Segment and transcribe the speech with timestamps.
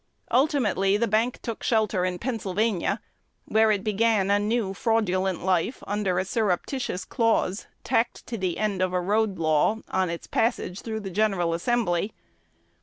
[0.31, 2.99] Ultimately the bank took shelter in Pennsylvania,
[3.45, 8.81] where it began a new fraudulent life under a surreptitious clause tacked to the end
[8.81, 12.13] of a road law on its passage through the General Assembly.